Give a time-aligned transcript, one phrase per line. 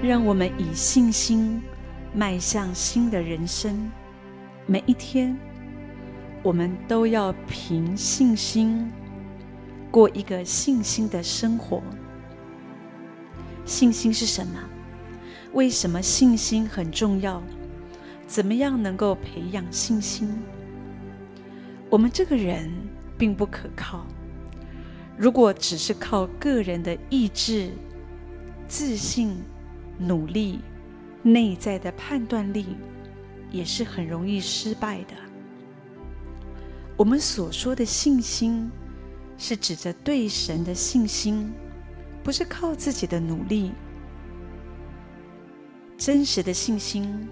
[0.00, 1.60] 让我们以信心
[2.14, 3.90] 迈向新的人生。
[4.64, 5.36] 每一天，
[6.40, 8.88] 我们都要凭信心
[9.90, 11.82] 过一个信心的生活。
[13.64, 14.60] 信心是什么？
[15.52, 17.42] 为什么信心很重要？
[18.24, 20.32] 怎么样能够培养信心？
[21.90, 22.70] 我们这个人
[23.18, 24.06] 并不可靠。
[25.16, 27.70] 如果只是靠个人的意志、
[28.68, 29.36] 自信、
[29.98, 30.60] 努力、
[31.22, 32.76] 内在的判断力，
[33.50, 35.14] 也是很容易失败的。
[36.96, 38.70] 我们所说的信心，
[39.36, 41.52] 是指着对神的信心。
[42.20, 43.72] 不是靠自己的努力，
[45.96, 47.26] 真实的信心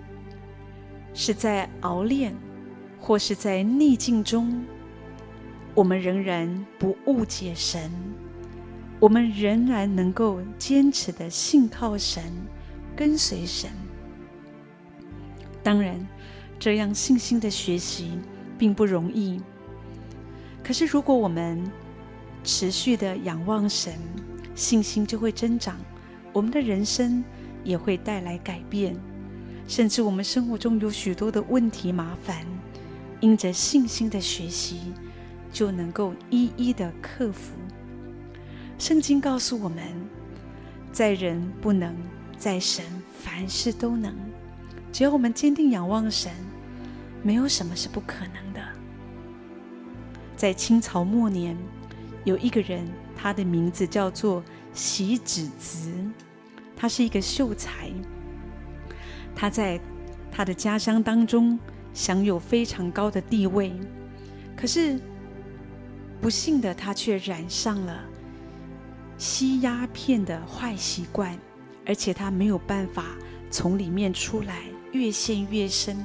[1.12, 2.34] 是在熬炼
[2.98, 4.64] 或是在逆境中，
[5.74, 7.90] 我们仍然不误解神，
[8.98, 12.22] 我们仍然能够坚持的信靠神，
[12.96, 13.70] 跟随神。
[15.62, 16.06] 当然，
[16.58, 18.18] 这样信心的学习
[18.56, 19.40] 并不容易。
[20.64, 21.62] 可是，如果我们
[22.42, 23.92] 持续的仰望神，
[24.54, 25.76] 信心就会增长，
[26.32, 27.22] 我们的人生
[27.62, 28.96] 也会带来改变，
[29.68, 32.46] 甚至我们生活中有许多的问题麻烦，
[33.20, 34.94] 因着信心的学习，
[35.52, 37.52] 就能够一一的克服。
[38.78, 39.84] 圣经告诉我们，
[40.92, 41.94] 在人不能，
[42.36, 42.84] 在神
[43.18, 44.14] 凡事都能。
[44.92, 46.32] 只要我们坚定仰望神，
[47.22, 48.60] 没有什么是不可能的。
[50.36, 51.56] 在清朝末年，
[52.24, 52.86] 有一个人。
[53.18, 55.90] 他的名字叫做习子侄，
[56.76, 57.90] 他是一个秀才。
[59.34, 59.80] 他在
[60.30, 61.58] 他的家乡当中
[61.94, 63.72] 享有非常高的地位，
[64.54, 65.00] 可是
[66.20, 68.04] 不幸的他却染上了
[69.18, 71.38] 吸鸦片的坏习惯，
[71.86, 73.16] 而且他没有办法
[73.50, 75.96] 从里面出来，越陷越深。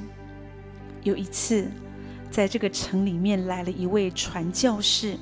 [1.02, 1.66] 有一次，
[2.30, 5.16] 在这个城里面来了一位传教士。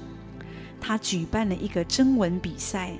[0.81, 2.95] 他举办了一个征文比赛，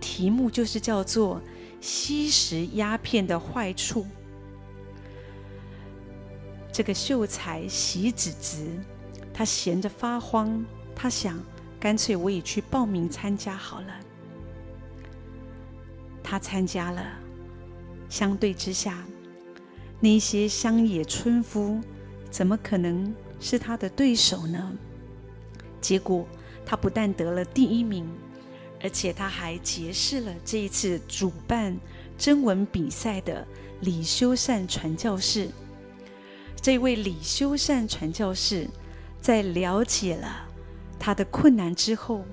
[0.00, 1.40] 题目就是叫做
[1.80, 4.06] “吸食鸦片的坏处”。
[6.72, 8.66] 这个秀才习子直，
[9.32, 10.64] 他闲着发慌，
[10.94, 11.38] 他想，
[11.78, 14.00] 干脆我也去报名参加好了。
[16.30, 17.04] 他参加了，
[18.08, 19.04] 相对之下，
[19.98, 21.80] 那些乡野村夫
[22.30, 24.72] 怎么可能是他的对手呢？
[25.80, 26.24] 结果。
[26.64, 28.08] 他不但得了第一名，
[28.80, 31.76] 而且他还结识了这一次主办
[32.16, 33.44] 征文比赛的
[33.80, 35.48] 李修善传教士。
[36.62, 38.68] 这位李修善传教士
[39.20, 40.48] 在了解了
[40.96, 42.24] 他的困难之后，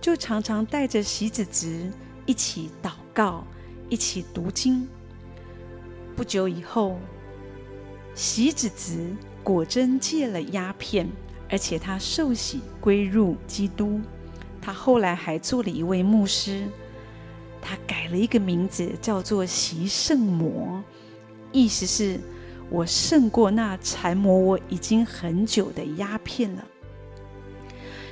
[0.00, 1.90] 就常常带着习子侄
[2.26, 3.44] 一起祷告，
[3.88, 4.88] 一起读经。
[6.16, 6.98] 不久以后，
[8.14, 11.08] 习子侄果真戒了鸦片。
[11.52, 14.00] 而且他受洗归入基督，
[14.62, 16.64] 他后来还做了一位牧师，
[17.60, 20.80] 他改了一个名字，叫做习圣魔，
[21.50, 22.20] 意思是
[22.68, 26.64] 我胜过那缠磨我已经很久的鸦片了。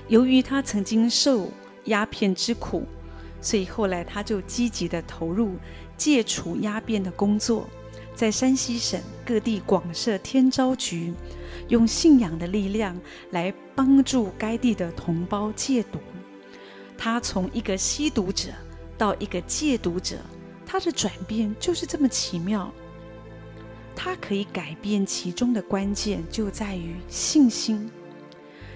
[0.08, 1.48] 由于他曾经受
[1.84, 2.88] 鸦片之苦，
[3.41, 5.56] 所以后来他就积极地投入
[5.97, 7.69] 戒除鸦片的工作，
[8.15, 11.12] 在山西省各地广设天召局。
[11.69, 12.99] 用信仰的力量
[13.31, 15.99] 来帮助该地的同胞戒毒。
[16.97, 18.49] 他从一个吸毒者
[18.97, 20.16] 到一个戒毒者，
[20.65, 22.72] 他的转变就是这么奇妙。
[23.94, 27.91] 他可以改变其中的关键就在于信心。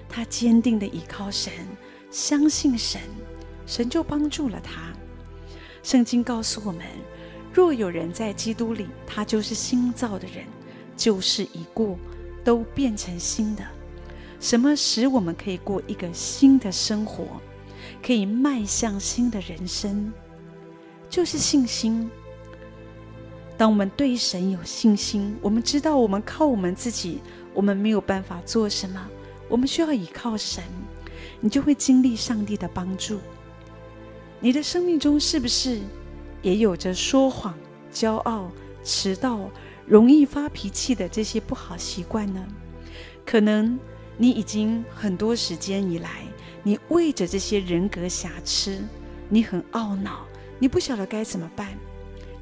[0.08, 1.52] 他坚定地依靠神，
[2.10, 3.00] 相信神，
[3.66, 4.92] 神就帮助了他。
[5.82, 6.86] 圣经告诉我们：
[7.52, 10.44] 若有人在基督里，他就是新造的人，
[10.96, 11.98] 旧事已过。
[12.44, 13.62] 都变成新的。
[14.40, 17.40] 什么使我们可以过一个新的生活，
[18.04, 20.12] 可以迈向新的人生？
[21.08, 22.10] 就是信心。
[23.56, 27.20] 当我们对神有信心，我们知道我们靠我们自己，
[27.54, 29.00] 我们没有办法做什么，
[29.48, 30.64] 我们需要依靠神，
[31.38, 33.20] 你就会经历上帝的帮助。
[34.42, 35.80] 你的生命中是不是
[36.42, 37.56] 也有着说谎、
[37.94, 38.50] 骄傲、
[38.82, 39.48] 迟到？
[39.84, 42.46] 容易发脾气的这些不好习惯呢？
[43.26, 43.78] 可能
[44.16, 46.24] 你已经很多时间以来，
[46.62, 48.80] 你为着这些人格瑕疵，
[49.28, 50.24] 你很懊恼，
[50.58, 51.68] 你不晓得该怎么办。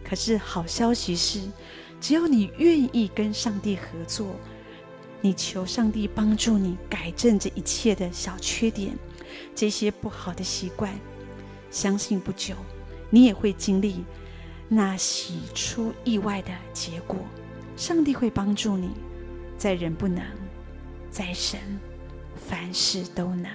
[0.05, 1.41] 可是好消息是，
[1.99, 4.37] 只要你愿意跟上帝合作，
[5.20, 8.97] 你求上帝帮助你改正这一切的小缺点，
[9.55, 10.94] 这些不好的习惯，
[11.70, 12.55] 相信不久，
[13.08, 14.05] 你也会经历
[14.69, 17.17] 那喜出意外的结果。
[17.76, 18.90] 上帝会帮助你，
[19.56, 20.22] 在人不能，
[21.11, 21.58] 在神
[22.49, 23.50] 凡事都能。